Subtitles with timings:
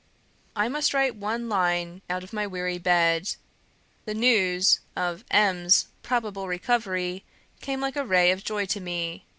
[0.55, 3.35] "I must write one line out of my weary bed.
[4.05, 7.23] The news of M 's probable recovery
[7.59, 9.27] came like a ray of joy to me.